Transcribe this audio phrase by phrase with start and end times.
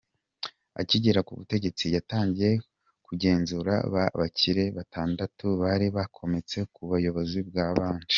[0.81, 2.51] Akigera ku butegetsi yatangiye
[3.05, 8.09] kugenzura ba bakire batandatu bari bakomeye ku buyobozi bwabanje.